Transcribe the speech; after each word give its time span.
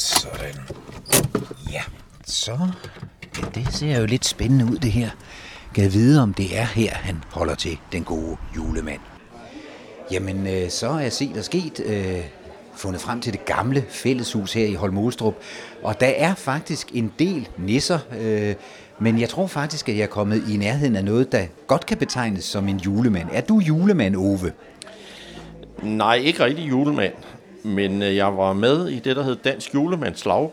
Sådan. 0.00 0.54
Ja, 1.72 1.82
så... 2.24 2.58
Ja, 3.38 3.46
det 3.54 3.74
ser 3.74 4.00
jo 4.00 4.06
lidt 4.06 4.24
spændende 4.24 4.64
ud, 4.64 4.78
det 4.78 4.92
her. 4.92 5.10
Kan 5.74 5.92
vide, 5.92 6.22
om 6.22 6.34
det 6.34 6.58
er 6.58 6.64
her, 6.64 6.94
han 6.94 7.24
holder 7.30 7.54
til, 7.54 7.78
den 7.92 8.04
gode 8.04 8.36
julemand. 8.56 9.00
Jamen, 10.12 10.46
øh, 10.46 10.70
så 10.70 10.88
er 10.88 11.08
set 11.08 11.36
og 11.36 11.44
sket. 11.44 11.80
Øh, 11.86 12.24
fundet 12.74 13.00
frem 13.00 13.20
til 13.20 13.32
det 13.32 13.44
gamle 13.44 13.84
fælleshus 13.88 14.52
her 14.52 14.66
i 14.66 14.74
Holmostrup. 14.74 15.34
Og 15.82 16.00
der 16.00 16.12
er 16.16 16.34
faktisk 16.34 16.90
en 16.94 17.12
del 17.18 17.48
nisser, 17.58 17.98
øh, 18.20 18.54
men 18.98 19.20
jeg 19.20 19.28
tror 19.28 19.46
faktisk, 19.46 19.88
at 19.88 19.96
jeg 19.96 20.02
er 20.02 20.06
kommet 20.06 20.44
i 20.48 20.56
nærheden 20.56 20.96
af 20.96 21.04
noget, 21.04 21.32
der 21.32 21.46
godt 21.66 21.86
kan 21.86 21.96
betegnes 21.96 22.44
som 22.44 22.68
en 22.68 22.76
julemand. 22.76 23.28
Er 23.32 23.40
du 23.40 23.58
julemand, 23.58 24.16
Ove? 24.16 24.52
Nej, 25.82 26.14
ikke 26.14 26.44
rigtig 26.44 26.68
julemand, 26.68 27.12
men 27.62 28.02
øh, 28.02 28.16
jeg 28.16 28.36
var 28.36 28.52
med 28.52 28.88
i 28.88 28.98
det, 28.98 29.16
der 29.16 29.22
hed 29.22 29.36
Dansk 29.36 29.74
Julemandslag. 29.74 30.50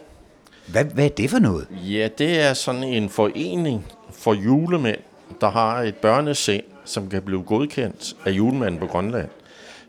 Hvad, 0.68 0.86
hvad 0.86 1.06
er 1.06 1.10
det 1.10 1.30
for 1.30 1.40
noget? 1.40 1.68
Ja, 1.72 2.10
det 2.18 2.40
er 2.40 2.54
sådan 2.54 2.84
en 2.84 3.10
forening 3.10 3.86
for 4.12 4.34
julemænd, 4.34 5.00
der 5.42 5.50
har 5.50 5.82
et 5.82 5.96
børnesind, 5.96 6.64
som 6.86 7.10
kan 7.10 7.22
blive 7.22 7.44
godkendt 7.44 8.16
af 8.26 8.32
julemanden 8.32 8.80
på 8.80 8.88
Grønland. 8.88 9.30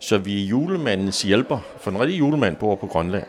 Så 0.00 0.18
vi 0.18 0.42
er 0.42 0.46
julemandens 0.46 1.22
hjælper, 1.22 1.58
for 1.80 1.90
en 1.90 2.00
rigtig 2.00 2.18
julemand 2.18 2.56
bor 2.56 2.74
på 2.74 2.86
Grønland. 2.86 3.24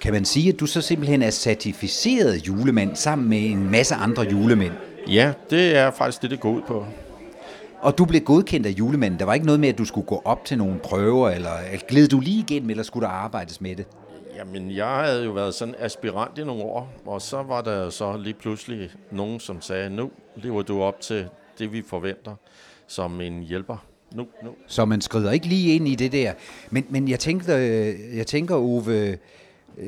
Kan 0.00 0.12
man 0.12 0.24
sige, 0.24 0.48
at 0.52 0.60
du 0.60 0.66
så 0.66 0.80
simpelthen 0.80 1.22
er 1.22 1.30
certificeret 1.30 2.46
julemand 2.46 2.96
sammen 2.96 3.28
med 3.28 3.38
en 3.38 3.70
masse 3.70 3.94
andre 3.94 4.22
julemænd? 4.22 4.72
Ja, 5.08 5.32
det 5.50 5.76
er 5.76 5.90
faktisk 5.90 6.22
det, 6.22 6.30
det 6.30 6.40
går 6.40 6.50
ud 6.50 6.62
på. 6.62 6.86
Og 7.80 7.98
du 7.98 8.04
blev 8.04 8.20
godkendt 8.20 8.66
af 8.66 8.70
julemanden. 8.70 9.20
Der 9.20 9.26
var 9.26 9.34
ikke 9.34 9.46
noget 9.46 9.60
med, 9.60 9.68
at 9.68 9.78
du 9.78 9.84
skulle 9.84 10.06
gå 10.06 10.22
op 10.24 10.44
til 10.44 10.58
nogle 10.58 10.78
prøver, 10.78 11.30
eller 11.30 11.50
gled 11.88 12.08
du 12.08 12.20
lige 12.20 12.38
igennem, 12.38 12.70
eller 12.70 12.82
skulle 12.82 13.06
der 13.06 13.12
arbejdes 13.12 13.60
med 13.60 13.76
det? 13.76 13.86
Jamen, 14.36 14.70
jeg 14.70 14.86
havde 14.86 15.24
jo 15.24 15.30
været 15.30 15.54
sådan 15.54 15.74
aspirant 15.78 16.38
i 16.38 16.44
nogle 16.44 16.62
år, 16.62 16.92
og 17.06 17.22
så 17.22 17.42
var 17.42 17.62
der 17.62 17.90
så 17.90 18.16
lige 18.16 18.34
pludselig 18.34 18.90
nogen, 19.10 19.40
som 19.40 19.60
sagde, 19.60 19.90
nu 19.90 20.10
lever 20.36 20.62
du 20.62 20.82
op 20.82 21.00
til 21.00 21.26
det, 21.58 21.72
vi 21.72 21.82
forventer 21.86 22.34
som 22.86 23.20
en 23.20 23.42
hjælper. 23.42 23.86
Nu, 24.14 24.26
nu. 24.44 24.50
Så 24.66 24.84
man 24.84 25.00
skrider 25.00 25.32
ikke 25.32 25.46
lige 25.46 25.74
ind 25.74 25.88
i 25.88 25.94
det 25.94 26.12
der. 26.12 26.32
Men, 26.70 26.86
men 26.88 27.08
jeg, 27.08 27.20
tænker, 27.20 27.56
jeg 28.14 28.26
tænker, 28.26 28.54
Ove, 28.54 29.18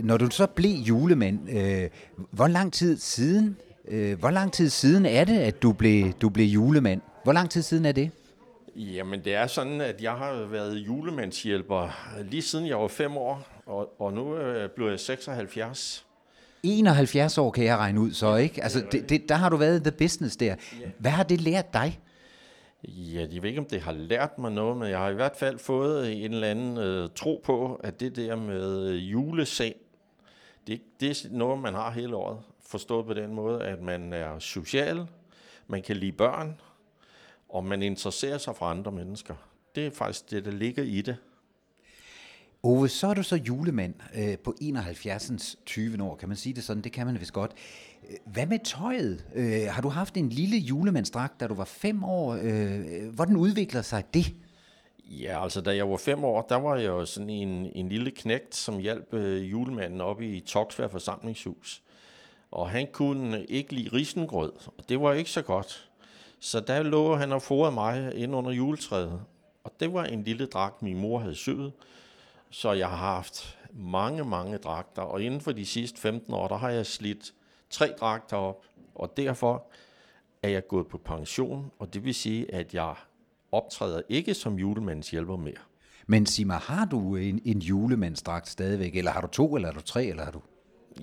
når 0.02 0.16
du 0.16 0.30
så 0.30 0.46
blev 0.46 0.70
julemand, 0.70 1.38
øh, 1.50 1.88
hvor 2.30 2.46
lang 2.46 2.72
tid 2.72 2.98
siden, 2.98 3.56
øh, 3.88 4.18
hvor 4.18 4.30
lang 4.30 4.52
tid 4.52 4.68
siden 4.68 5.06
er 5.06 5.24
det, 5.24 5.38
at 5.38 5.62
du 5.62 5.72
blev, 5.72 6.12
du 6.12 6.28
blev 6.28 6.46
julemand? 6.46 7.00
Hvor 7.24 7.32
lang 7.32 7.50
tid 7.50 7.62
siden 7.62 7.84
er 7.84 7.92
det? 7.92 8.10
Jamen, 8.76 9.24
det 9.24 9.34
er 9.34 9.46
sådan, 9.46 9.80
at 9.80 10.02
jeg 10.02 10.12
har 10.12 10.46
været 10.46 10.76
julemandshjælper 10.76 11.90
lige 12.22 12.42
siden 12.42 12.66
jeg 12.66 12.78
var 12.80 12.88
fem 12.88 13.16
år, 13.16 13.46
og, 13.66 14.00
og 14.00 14.12
nu 14.12 14.36
øh, 14.36 14.70
blev 14.70 14.88
jeg 14.88 15.00
76. 15.00 16.04
71 16.62 17.38
år 17.38 17.50
kan 17.50 17.64
jeg 17.64 17.76
regne 17.76 18.00
ud 18.00 18.12
så, 18.12 18.36
ikke? 18.36 18.62
Altså, 18.62 18.84
det, 18.92 19.08
det, 19.08 19.28
der 19.28 19.34
har 19.34 19.48
du 19.48 19.56
været 19.56 19.82
the 19.82 19.92
business 19.92 20.36
der. 20.36 20.56
Hvad 20.98 21.10
har 21.10 21.22
det 21.22 21.40
lært 21.40 21.72
dig? 21.72 22.00
Ja, 22.84 23.26
jeg 23.32 23.42
ved 23.42 23.48
ikke, 23.48 23.60
om 23.60 23.66
det 23.66 23.80
har 23.80 23.92
lært 23.92 24.38
mig 24.38 24.52
noget, 24.52 24.76
men 24.76 24.90
jeg 24.90 24.98
har 24.98 25.10
i 25.10 25.14
hvert 25.14 25.36
fald 25.36 25.58
fået 25.58 26.24
en 26.24 26.32
eller 26.34 26.48
anden 26.48 26.78
øh, 26.78 27.08
tro 27.14 27.40
på, 27.44 27.80
at 27.84 28.00
det 28.00 28.16
der 28.16 28.36
med 28.36 28.94
juleseng, 28.94 29.74
det, 30.66 30.80
det 31.00 31.10
er 31.10 31.28
noget, 31.30 31.58
man 31.58 31.74
har 31.74 31.90
hele 31.90 32.16
året. 32.16 32.38
Forstået 32.66 33.06
på 33.06 33.14
den 33.14 33.34
måde, 33.34 33.62
at 33.62 33.82
man 33.82 34.12
er 34.12 34.38
social, 34.38 35.06
man 35.66 35.82
kan 35.82 35.96
lide 35.96 36.12
børn, 36.12 36.60
og 37.48 37.64
man 37.64 37.82
interesserer 37.82 38.38
sig 38.38 38.56
for 38.56 38.66
andre 38.66 38.92
mennesker. 38.92 39.34
Det 39.74 39.86
er 39.86 39.90
faktisk 39.90 40.30
det, 40.30 40.44
der 40.44 40.50
ligger 40.50 40.82
i 40.82 41.00
det. 41.00 41.16
Ove, 42.62 42.88
så 42.88 43.06
er 43.06 43.14
du 43.14 43.22
så 43.22 43.36
julemand 43.36 43.94
øh, 44.14 44.38
på 44.38 44.54
71. 44.60 45.56
20 45.66 46.02
år, 46.02 46.16
kan 46.16 46.28
man 46.28 46.36
sige 46.36 46.54
det 46.54 46.64
sådan? 46.64 46.82
Det 46.82 46.92
kan 46.92 47.06
man 47.06 47.20
vist 47.20 47.32
godt. 47.32 47.52
Hvad 48.26 48.46
med 48.46 48.58
tøjet? 48.64 49.24
Øh, 49.34 49.62
har 49.70 49.82
du 49.82 49.88
haft 49.88 50.16
en 50.16 50.28
lille 50.28 50.56
julemandsdragt, 50.56 51.40
da 51.40 51.46
du 51.46 51.54
var 51.54 51.64
fem 51.64 52.04
år? 52.04 52.38
Øh, 52.42 53.08
hvordan 53.14 53.36
udvikler 53.36 53.82
sig 53.82 54.04
det? 54.14 54.34
Ja, 55.04 55.42
altså 55.42 55.60
da 55.60 55.76
jeg 55.76 55.90
var 55.90 55.96
fem 55.96 56.24
år, 56.24 56.42
der 56.42 56.56
var 56.56 56.76
jeg 56.76 56.86
jo 56.86 57.06
sådan 57.06 57.30
en, 57.30 57.66
en 57.74 57.88
lille 57.88 58.10
knægt, 58.10 58.54
som 58.54 58.78
hjalp 58.78 59.14
øh, 59.14 59.50
julemanden 59.50 60.00
op 60.00 60.22
i 60.22 60.40
Toksvær 60.40 60.88
forsamlingshus. 60.88 61.82
Og 62.50 62.70
han 62.70 62.86
kunne 62.92 63.44
ikke 63.44 63.74
lide 63.74 63.88
risengrød, 63.92 64.52
og 64.78 64.88
det 64.88 65.00
var 65.00 65.12
ikke 65.12 65.30
så 65.30 65.42
godt. 65.42 65.87
Så 66.40 66.60
der 66.60 66.82
lå 66.82 67.14
han 67.14 67.32
og 67.32 67.42
forede 67.42 67.72
mig 67.74 68.14
ind 68.14 68.34
under 68.34 68.50
juletræet. 68.50 69.20
Og 69.64 69.72
det 69.80 69.92
var 69.92 70.04
en 70.04 70.24
lille 70.24 70.46
dragt, 70.46 70.82
min 70.82 70.98
mor 70.98 71.18
havde 71.18 71.34
syet. 71.34 71.72
Så 72.50 72.72
jeg 72.72 72.88
har 72.88 72.96
haft 72.96 73.58
mange, 73.72 74.24
mange 74.24 74.58
dragter, 74.58 75.02
og 75.02 75.22
inden 75.22 75.40
for 75.40 75.52
de 75.52 75.66
sidste 75.66 76.00
15 76.00 76.34
år, 76.34 76.48
der 76.48 76.56
har 76.56 76.70
jeg 76.70 76.86
slidt 76.86 77.34
tre 77.70 77.94
dragter 78.00 78.36
op, 78.36 78.64
og 78.94 79.16
derfor 79.16 79.66
er 80.42 80.48
jeg 80.48 80.68
gået 80.68 80.86
på 80.86 80.98
pension, 80.98 81.70
og 81.78 81.94
det 81.94 82.04
vil 82.04 82.14
sige, 82.14 82.54
at 82.54 82.74
jeg 82.74 82.94
optræder 83.52 84.02
ikke 84.08 84.34
som 84.34 84.54
julemandens 84.54 85.10
hjælper 85.10 85.36
mere. 85.36 85.62
Men 86.06 86.26
sig 86.26 86.46
mig, 86.46 86.56
har 86.56 86.84
du 86.84 87.16
en, 87.16 87.40
en 87.44 87.58
julemandsdragt 87.58 88.48
stadigvæk, 88.48 88.96
eller 88.96 89.10
har 89.10 89.20
du 89.20 89.26
to, 89.26 89.56
eller 89.56 89.68
har 89.68 89.74
du 89.74 89.80
tre, 89.80 90.04
eller 90.04 90.24
har 90.24 90.30
du? 90.30 90.40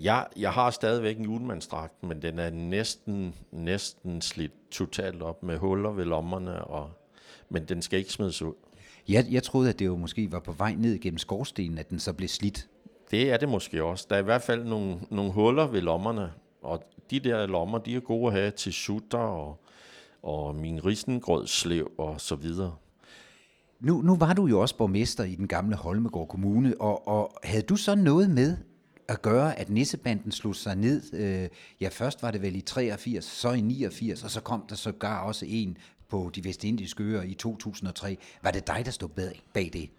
Ja, 0.04 0.22
jeg 0.38 0.52
har 0.52 0.72
stadigvæk 0.72 1.18
en 1.18 1.24
julemandsdragt, 1.24 2.04
men 2.04 2.22
den 2.22 2.40
er 2.40 2.50
næsten, 2.50 3.36
næsten 3.52 4.22
slidt 4.22 4.52
totalt 4.72 5.22
op 5.22 5.44
med 5.44 5.58
huller 5.58 5.90
ved 5.90 6.06
lommerne, 6.06 6.64
og, 6.64 6.90
men 7.50 7.66
den 7.66 7.82
skal 7.82 8.00
ikke 8.00 8.12
smides 8.12 8.42
ud. 8.42 8.54
Jeg, 9.08 9.26
jeg 9.32 9.44
troede, 9.44 9.70
at 9.70 9.80
det 9.80 9.86
jo 9.86 9.96
måske 9.96 10.32
var 10.32 10.40
på 10.40 10.52
vej 10.52 10.76
ned 10.78 11.00
gennem 11.00 11.18
skorstenen, 11.18 11.78
at 11.78 11.90
den 11.90 12.00
så 12.00 12.14
blev 12.14 12.30
slidt. 12.30 12.68
Det 13.12 13.32
er 13.32 13.38
det 13.38 13.50
måske 13.50 13.84
også. 13.84 14.06
Der 14.10 14.16
er 14.16 14.20
i 14.20 14.24
hvert 14.24 14.42
fald 14.42 14.64
nogle, 14.64 15.00
nogle 15.10 15.32
huller 15.32 15.68
ved 15.68 15.82
lommerne, 15.82 16.32
og 16.62 16.84
de 17.12 17.20
der 17.20 17.46
lommer, 17.46 17.78
de 17.78 17.96
er 17.96 18.00
gode 18.00 18.28
at 18.28 18.34
have 18.34 18.52
til 18.52 18.74
sutter 18.74 19.18
og, 19.18 19.64
og 20.24 20.56
min 20.56 20.86
risengrødslev 20.86 21.92
og 21.98 22.22
så 22.22 22.36
videre. 22.36 22.76
Nu, 23.80 24.02
nu 24.02 24.16
var 24.16 24.34
du 24.34 24.48
jo 24.48 24.62
også 24.62 24.78
borgmester 24.78 25.24
i 25.24 25.36
den 25.36 25.48
gamle 25.48 25.76
Holmegård 25.76 26.28
Kommune, 26.28 26.82
og, 26.82 27.08
og 27.08 27.38
havde 27.44 27.64
du 27.64 27.76
så 27.76 27.96
noget 27.96 28.30
med 28.30 28.58
at 29.08 29.22
gøre, 29.22 29.60
at 29.60 29.70
Nissebanden 29.70 30.32
slog 30.32 30.56
sig 30.56 30.76
ned? 30.76 31.14
Øh, 31.14 31.50
ja, 31.82 31.90
først 31.92 32.24
var 32.24 32.32
det 32.32 32.42
vel 32.42 32.56
i 32.56 32.62
83, 32.62 33.26
så 33.26 33.52
i 33.52 33.62
89, 33.62 34.24
og 34.24 34.32
så 34.32 34.42
kom 34.42 34.66
der 34.70 34.76
sågar 34.76 35.26
også 35.26 35.46
en 35.50 35.78
på 36.10 36.32
de 36.36 36.44
vestindiske 36.44 37.04
øer 37.04 37.22
i 37.22 37.34
2003. 37.34 38.18
Var 38.42 38.52
det 38.52 38.68
dig, 38.68 38.82
der 38.86 38.92
stod 38.92 39.10
bag, 39.10 39.42
bag 39.54 39.70
det? 39.74 39.90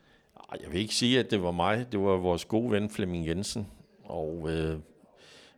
Jeg 0.63 0.73
vil 0.73 0.81
ikke 0.81 0.95
sige, 0.95 1.19
at 1.19 1.31
det 1.31 1.43
var 1.43 1.51
mig. 1.51 1.93
Det 1.93 2.01
var 2.01 2.17
vores 2.17 2.45
gode 2.45 2.71
ven 2.71 2.91
Flemming 2.91 3.27
Jensen. 3.27 3.67
Og 4.05 4.51
øh, 4.51 4.79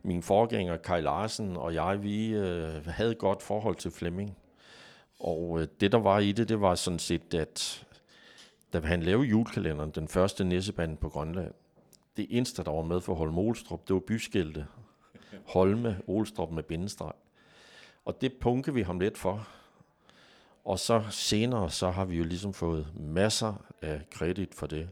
min 0.03 0.23
forgænger 0.23 0.77
Kai 0.77 1.01
Larsen 1.01 1.57
og 1.57 1.73
jeg, 1.73 2.03
vi 2.03 2.27
øh, 2.27 2.85
havde 2.85 3.11
et 3.11 3.17
godt 3.17 3.43
forhold 3.43 3.75
til 3.75 3.91
Flemming. 3.91 4.37
Og 5.19 5.61
øh, 5.61 5.67
det, 5.79 5.91
der 5.91 5.97
var 5.97 6.19
i 6.19 6.31
det, 6.31 6.49
det 6.49 6.61
var 6.61 6.75
sådan 6.75 6.99
set, 6.99 7.33
at 7.33 7.85
da 8.73 8.79
han 8.79 9.03
lavede 9.03 9.27
julekalenderen, 9.27 9.91
den 9.91 10.07
første 10.07 10.43
nisseband 10.43 10.97
på 10.97 11.09
Grønland, 11.09 11.53
det 12.19 12.27
eneste, 12.29 12.63
der 12.63 12.71
var 12.71 12.81
med 12.81 13.01
for 13.01 13.13
Holme 13.13 13.41
Olstrup, 13.41 13.87
det 13.87 13.93
var 13.93 13.99
byskilte. 13.99 14.65
Holme 15.45 16.01
Olstrup 16.07 16.51
med 16.51 16.63
bindestreg. 16.63 17.11
Og 18.05 18.21
det 18.21 18.33
punke 18.41 18.73
vi 18.73 18.81
ham 18.81 18.99
lidt 18.99 19.17
for. 19.17 19.47
Og 20.65 20.79
så 20.79 21.03
senere, 21.09 21.69
så 21.69 21.91
har 21.91 22.05
vi 22.05 22.17
jo 22.17 22.23
ligesom 22.23 22.53
fået 22.53 22.87
masser 22.95 23.65
af 23.81 24.01
kredit 24.11 24.55
for 24.55 24.67
det. 24.67 24.89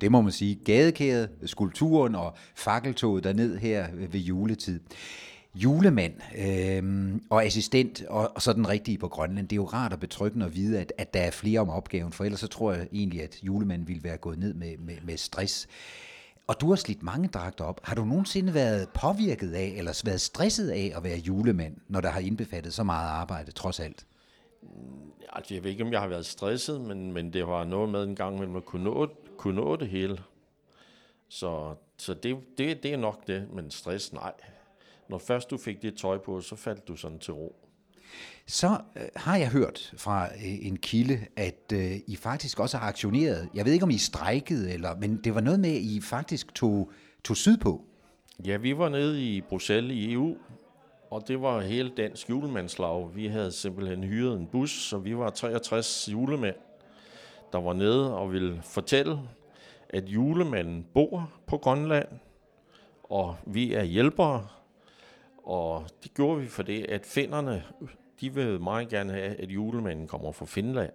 Det 0.00 0.12
må 0.12 0.20
man 0.20 0.32
sige. 0.32 0.54
Gadekæret, 0.64 1.30
skulpturen 1.46 2.14
og 2.14 2.36
fakkeltoget 2.54 3.24
derned 3.24 3.58
her 3.58 3.88
ved 3.92 4.20
juletid. 4.20 4.80
Julemand 5.54 6.14
øh, 6.38 7.20
og 7.30 7.44
assistent 7.44 8.02
og, 8.08 8.32
og 8.34 8.42
så 8.42 8.52
den 8.52 8.68
rigtige 8.68 8.98
på 8.98 9.08
Grønland. 9.08 9.48
Det 9.48 9.56
er 9.56 9.60
jo 9.60 9.66
rart 9.66 9.92
og 9.92 10.00
betryggende 10.00 10.46
at 10.46 10.54
vide, 10.54 10.80
at, 10.80 10.92
at 10.98 11.14
der 11.14 11.20
er 11.20 11.30
flere 11.30 11.60
om 11.60 11.70
opgaven, 11.70 12.12
for 12.12 12.24
ellers 12.24 12.40
så 12.40 12.46
tror 12.46 12.72
jeg 12.72 12.88
egentlig, 12.92 13.22
at 13.22 13.38
julemanden 13.42 13.88
ville 13.88 14.04
være 14.04 14.16
gået 14.16 14.38
ned 14.38 14.54
med, 14.54 14.76
med, 14.76 14.96
med 15.02 15.16
stress. 15.16 15.68
Og 16.46 16.60
du 16.60 16.68
har 16.68 16.76
slidt 16.76 17.02
mange 17.02 17.28
dragter 17.28 17.64
op. 17.64 17.80
Har 17.84 17.94
du 17.94 18.04
nogensinde 18.04 18.54
været 18.54 18.88
påvirket 18.88 19.52
af, 19.52 19.74
eller 19.76 20.02
været 20.04 20.20
stresset 20.20 20.70
af 20.70 20.92
at 20.96 21.04
være 21.04 21.18
julemand, 21.18 21.76
når 21.88 22.00
der 22.00 22.08
har 22.08 22.20
indbefattet 22.20 22.74
så 22.74 22.82
meget 22.82 23.08
arbejde, 23.08 23.52
trods 23.52 23.80
alt? 23.80 24.06
Mm, 24.62 24.68
altså, 25.32 25.54
jeg 25.54 25.64
ved 25.64 25.70
ikke, 25.70 25.84
om 25.84 25.92
jeg 25.92 26.00
har 26.00 26.08
været 26.08 26.26
stresset, 26.26 26.80
men, 26.80 27.12
men 27.12 27.32
det 27.32 27.46
var 27.46 27.64
noget 27.64 27.88
med 27.88 28.04
en 28.04 28.16
gang 28.16 28.38
mellem 28.38 28.56
at 28.56 28.64
kunne 28.64 28.84
nå, 28.84 29.08
kunne 29.36 29.54
nå 29.54 29.76
det 29.76 29.88
hele. 29.88 30.18
Så, 31.28 31.74
så 31.96 32.14
det, 32.14 32.36
det, 32.58 32.82
det 32.82 32.92
er 32.92 32.96
nok 32.96 33.26
det, 33.26 33.46
men 33.52 33.70
stress, 33.70 34.12
nej. 34.12 34.32
Når 35.08 35.18
først 35.18 35.50
du 35.50 35.56
fik 35.56 35.82
det 35.82 35.96
tøj 35.96 36.18
på, 36.18 36.40
så 36.40 36.56
faldt 36.56 36.88
du 36.88 36.96
sådan 36.96 37.18
til 37.18 37.34
ro. 37.34 37.56
Så 38.46 38.80
øh, 38.96 39.02
har 39.16 39.36
jeg 39.36 39.48
hørt 39.48 39.94
fra 39.96 40.26
øh, 40.26 40.66
en 40.66 40.76
kilde, 40.76 41.26
at 41.36 41.72
øh, 41.72 41.96
I 42.06 42.16
faktisk 42.16 42.60
også 42.60 42.78
har 42.78 42.88
aktioneret. 42.88 43.48
Jeg 43.54 43.64
ved 43.64 43.72
ikke, 43.72 43.82
om 43.82 43.90
I 43.90 43.98
strejkede, 43.98 44.72
eller, 44.72 44.96
men 44.96 45.20
det 45.24 45.34
var 45.34 45.40
noget 45.40 45.60
med, 45.60 45.70
at 45.70 45.82
I 45.82 46.00
faktisk 46.00 46.54
tog, 46.54 46.92
tog 47.24 47.36
sydpå. 47.36 47.84
Ja, 48.44 48.56
vi 48.56 48.78
var 48.78 48.88
nede 48.88 49.22
i 49.22 49.40
Bruxelles 49.40 49.96
i 49.96 50.12
EU, 50.12 50.36
og 51.10 51.28
det 51.28 51.42
var 51.42 51.60
hele 51.60 51.92
dansk 51.96 52.30
julemandslag. 52.30 53.16
Vi 53.16 53.26
havde 53.26 53.52
simpelthen 53.52 54.04
hyret 54.04 54.38
en 54.38 54.46
bus, 54.46 54.70
så 54.70 54.98
vi 54.98 55.16
var 55.16 55.30
63 55.30 56.08
julemænd, 56.12 56.56
der 57.52 57.60
var 57.60 57.72
nede 57.72 58.16
og 58.16 58.32
ville 58.32 58.62
fortælle, 58.62 59.18
at 59.88 60.08
julemanden 60.08 60.86
bor 60.94 61.32
på 61.46 61.58
Grønland, 61.58 62.08
og 63.02 63.36
vi 63.46 63.72
er 63.72 63.82
hjælpere, 63.82 64.46
og 65.48 65.86
det 66.02 66.14
gjorde 66.14 66.40
vi 66.40 66.46
for 66.46 66.62
det, 66.62 66.84
at 66.84 67.06
finderne, 67.06 67.64
de 68.20 68.34
vil 68.34 68.60
meget 68.60 68.88
gerne 68.88 69.12
have, 69.12 69.40
at 69.42 69.50
julemanden 69.50 70.06
kommer 70.06 70.32
fra 70.32 70.46
Finland. 70.46 70.90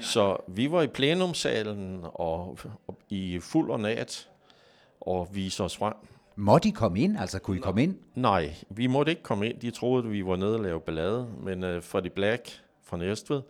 Så 0.00 0.36
vi 0.48 0.70
var 0.70 0.82
i 0.82 0.86
plenumsalen 0.86 2.00
og, 2.04 2.58
og 2.86 2.98
i 3.08 3.38
fuld 3.38 3.70
og 3.70 3.80
nat 3.80 4.28
og 5.00 5.28
viste 5.32 5.60
os 5.60 5.76
frem. 5.76 5.94
Må 6.36 6.58
de 6.58 6.72
komme 6.72 7.00
ind? 7.00 7.18
Altså, 7.18 7.38
kunne 7.38 7.56
I 7.56 7.60
komme 7.60 7.82
ind? 7.82 7.98
Nej, 8.14 8.54
vi 8.70 8.86
måtte 8.86 9.12
ikke 9.12 9.22
komme 9.22 9.48
ind. 9.48 9.60
De 9.60 9.70
troede, 9.70 10.04
at 10.04 10.12
vi 10.12 10.26
var 10.26 10.36
nede 10.36 10.54
og 10.54 10.62
lave 10.62 10.80
ballade, 10.80 11.28
men 11.40 11.64
uh, 11.64 11.82
Freddy 11.82 12.10
Black 12.14 12.62
fra 12.82 12.96
Næstved 12.96 13.42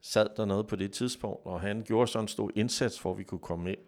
sad 0.00 0.28
dernede 0.36 0.64
på 0.64 0.76
det 0.76 0.92
tidspunkt, 0.92 1.46
og 1.46 1.60
han 1.60 1.82
gjorde 1.86 2.06
sådan 2.06 2.24
en 2.24 2.28
stor 2.28 2.50
indsats, 2.54 3.00
for 3.00 3.10
at 3.10 3.18
vi 3.18 3.24
kunne 3.24 3.38
komme 3.38 3.70
ind. 3.70 3.78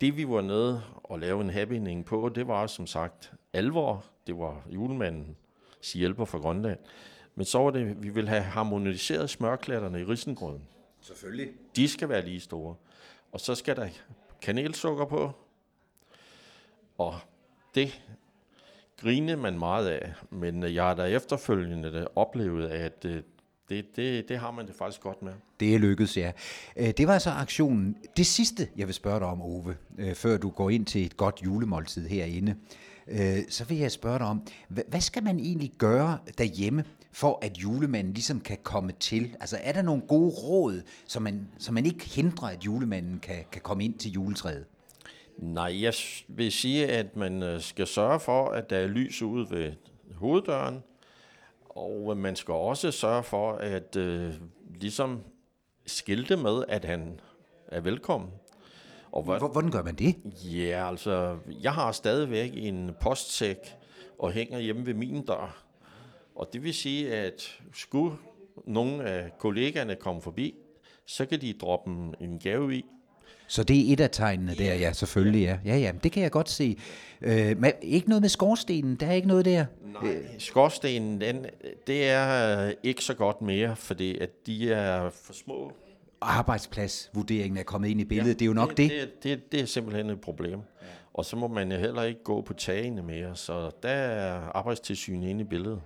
Det 0.00 0.16
vi 0.16 0.28
var 0.28 0.40
nede 0.40 0.82
og 0.94 1.18
lave 1.18 1.40
en 1.40 1.50
happening 1.50 2.04
på, 2.04 2.30
det 2.34 2.48
var 2.48 2.66
som 2.66 2.86
sagt 2.86 3.32
alvor. 3.52 4.04
Det 4.26 4.38
var 4.38 4.62
julemanden, 4.70 5.36
hjælper 5.94 6.24
fra 6.24 6.38
Grønland. 6.38 6.78
Men 7.34 7.44
så 7.46 7.58
var 7.58 7.70
det, 7.70 8.02
vi 8.02 8.08
ville 8.08 8.30
have 8.30 8.42
harmoniseret 8.42 9.30
smørklatterne 9.30 10.00
i 10.00 10.04
risengrøden. 10.04 10.62
Selvfølgelig. 11.00 11.50
De 11.76 11.88
skal 11.88 12.08
være 12.08 12.24
lige 12.24 12.40
store. 12.40 12.74
Og 13.32 13.40
så 13.40 13.54
skal 13.54 13.76
der 13.76 13.88
kanelsukker 14.42 15.04
på. 15.04 15.32
Og 16.98 17.14
det 17.74 18.02
grinede 18.96 19.36
man 19.36 19.58
meget 19.58 19.88
af. 19.88 20.12
Men 20.30 20.62
jeg 20.62 20.84
har 20.84 20.94
da 20.94 21.04
efterfølgende 21.04 22.08
oplevet, 22.16 22.68
at 22.68 23.04
øh, 23.04 23.22
det, 23.68 23.96
det, 23.96 24.28
det 24.28 24.38
har 24.38 24.50
man 24.50 24.66
det 24.66 24.74
faktisk 24.74 25.00
godt 25.00 25.22
med. 25.22 25.32
Det 25.60 25.74
er 25.74 25.78
lykkedes, 25.78 26.16
ja. 26.16 26.32
Øh, 26.76 26.90
det 26.96 27.08
var 27.08 27.18
så 27.18 27.30
aktionen. 27.30 27.96
Det 28.16 28.26
sidste, 28.26 28.68
jeg 28.76 28.86
vil 28.86 28.94
spørge 28.94 29.20
dig 29.20 29.28
om, 29.28 29.42
Ove, 29.42 29.76
øh, 29.98 30.14
før 30.14 30.36
du 30.36 30.50
går 30.50 30.70
ind 30.70 30.86
til 30.86 31.06
et 31.06 31.16
godt 31.16 31.40
julemåltid 31.44 32.08
herinde, 32.08 32.56
så 33.48 33.64
vil 33.64 33.78
jeg 33.78 33.92
spørge 33.92 34.18
dig 34.18 34.26
om, 34.26 34.46
hvad 34.68 35.00
skal 35.00 35.24
man 35.24 35.38
egentlig 35.38 35.72
gøre 35.78 36.18
derhjemme, 36.38 36.84
for 37.12 37.38
at 37.42 37.58
julemanden 37.58 38.12
ligesom 38.12 38.40
kan 38.40 38.58
komme 38.62 38.92
til? 39.00 39.36
Altså 39.40 39.58
er 39.62 39.72
der 39.72 39.82
nogle 39.82 40.02
gode 40.02 40.30
råd, 40.30 40.82
så 41.06 41.20
man, 41.20 41.48
så 41.58 41.72
man 41.72 41.86
ikke 41.86 42.04
hindrer, 42.04 42.48
at 42.48 42.64
julemanden 42.64 43.18
kan, 43.18 43.44
kan 43.52 43.60
komme 43.60 43.84
ind 43.84 43.94
til 43.94 44.12
juletræet? 44.12 44.64
Nej, 45.38 45.82
jeg 45.82 45.94
vil 46.28 46.52
sige, 46.52 46.86
at 46.86 47.16
man 47.16 47.42
øh, 47.42 47.60
skal 47.60 47.86
sørge 47.86 48.20
for, 48.20 48.48
at 48.48 48.70
der 48.70 48.76
er 48.76 48.86
lys 48.86 49.22
ude 49.22 49.50
ved 49.50 49.72
hoveddøren, 50.14 50.82
og 51.76 52.16
man 52.16 52.36
skal 52.36 52.54
også 52.54 52.90
sørge 52.90 53.22
for, 53.22 53.52
at 53.52 53.96
øh, 53.96 54.34
ligesom 54.80 55.20
skilte 55.86 56.36
med, 56.36 56.64
at 56.68 56.84
han 56.84 57.20
er 57.68 57.80
velkommen. 57.80 58.30
Og 59.12 59.22
Hvordan 59.22 59.70
gør 59.70 59.82
man 59.82 59.94
det? 59.94 60.16
Ja, 60.44 60.88
altså, 60.88 61.36
jeg 61.62 61.72
har 61.72 61.92
stadigvæk 61.92 62.50
en 62.54 62.90
postsæk 63.00 63.56
og 64.18 64.32
hænger 64.32 64.58
hjemme 64.58 64.86
ved 64.86 64.94
min 64.94 65.24
dør. 65.26 65.64
Og 66.34 66.48
det 66.52 66.62
vil 66.62 66.74
sige, 66.74 67.14
at 67.14 67.58
skulle 67.72 68.16
nogle 68.66 69.04
af 69.04 69.38
kollegaerne 69.38 69.96
komme 69.96 70.22
forbi, 70.22 70.54
så 71.06 71.26
kan 71.26 71.40
de 71.40 71.52
droppe 71.52 71.90
en 72.20 72.38
gave 72.38 72.74
i. 72.76 72.84
Så 73.46 73.64
det 73.64 73.88
er 73.88 73.92
et 73.92 74.00
af 74.00 74.10
tegnene 74.10 74.54
der, 74.54 74.74
ja, 74.74 74.92
selvfølgelig, 74.92 75.42
ja. 75.42 75.58
Ja, 75.64 75.76
ja, 75.76 75.92
det 76.02 76.12
kan 76.12 76.22
jeg 76.22 76.30
godt 76.30 76.48
se. 76.48 76.76
Øh, 77.20 77.58
men 77.58 77.72
ikke 77.82 78.08
noget 78.08 78.22
med 78.22 78.28
skorstenen, 78.28 78.96
der 78.96 79.06
er 79.06 79.12
ikke 79.12 79.28
noget 79.28 79.44
der? 79.44 79.66
Nej, 80.02 80.38
skorstenen, 80.38 81.20
den, 81.20 81.46
det 81.86 82.08
er 82.08 82.72
ikke 82.82 83.04
så 83.04 83.14
godt 83.14 83.42
mere, 83.42 83.76
fordi 83.76 84.18
at 84.18 84.46
de 84.46 84.72
er 84.72 85.10
for 85.10 85.32
små. 85.32 85.72
Arbejdspladsvurderingen 86.20 87.58
er 87.58 87.62
kommet 87.62 87.88
ind 87.88 88.00
i 88.00 88.04
billedet, 88.04 88.28
ja, 88.28 88.32
det 88.32 88.42
er 88.42 88.46
jo 88.46 88.52
nok 88.52 88.76
det. 88.76 88.90
Det, 88.90 89.22
det, 89.22 89.52
det 89.52 89.60
er 89.60 89.64
simpelthen 89.64 90.10
et 90.10 90.20
problem. 90.20 90.52
Ja. 90.52 90.86
Og 91.14 91.24
så 91.24 91.36
må 91.36 91.48
man 91.48 91.72
heller 91.72 92.02
ikke 92.02 92.22
gå 92.22 92.40
på 92.40 92.52
tagene 92.52 93.02
mere, 93.02 93.36
så 93.36 93.70
der 93.82 93.88
er 93.88 94.40
arbejdstilsynet 94.54 95.28
inde 95.28 95.40
i 95.40 95.44
billedet. 95.44 95.80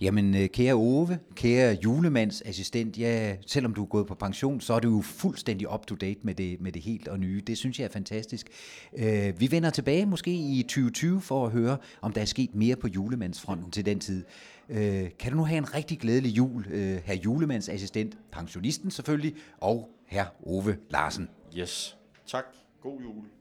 Jamen, 0.00 0.34
øh, 0.34 0.48
kære 0.48 0.74
Ove, 0.74 1.18
kære 1.34 1.78
julemandsassistent, 1.84 2.98
ja, 2.98 3.36
selvom 3.46 3.74
du 3.74 3.82
er 3.82 3.86
gået 3.86 4.06
på 4.06 4.14
pension, 4.14 4.60
så 4.60 4.74
er 4.74 4.78
du 4.78 4.96
jo 4.96 5.00
fuldstændig 5.00 5.72
up-to-date 5.74 6.20
med 6.22 6.34
det, 6.34 6.60
med 6.60 6.72
det 6.72 6.82
helt 6.82 7.08
og 7.08 7.18
nye. 7.18 7.42
Det 7.46 7.58
synes 7.58 7.78
jeg 7.78 7.84
er 7.84 7.88
fantastisk. 7.88 8.46
Øh, 8.96 9.40
vi 9.40 9.50
vender 9.50 9.70
tilbage 9.70 10.06
måske 10.06 10.30
i 10.34 10.62
2020 10.62 11.20
for 11.20 11.46
at 11.46 11.52
høre, 11.52 11.76
om 12.02 12.12
der 12.12 12.20
er 12.20 12.24
sket 12.24 12.54
mere 12.54 12.76
på 12.76 12.88
julemandsfronten 12.88 13.70
til 13.70 13.86
den 13.86 14.00
tid. 14.00 14.24
Øh, 14.68 15.10
kan 15.18 15.32
du 15.32 15.36
nu 15.36 15.44
have 15.44 15.58
en 15.58 15.74
rigtig 15.74 15.98
glædelig 15.98 16.36
jul, 16.36 16.66
øh, 16.70 17.00
herr 17.04 17.16
julemandsassistent, 17.16 18.18
pensionisten 18.32 18.90
selvfølgelig, 18.90 19.34
og 19.58 19.90
herr 20.06 20.26
Ove 20.46 20.76
Larsen. 20.90 21.28
Yes, 21.58 21.96
tak. 22.26 22.44
God 22.82 23.00
jul. 23.00 23.35